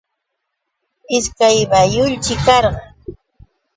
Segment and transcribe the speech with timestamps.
[1.17, 2.83] Ishkay bayulshi karqa.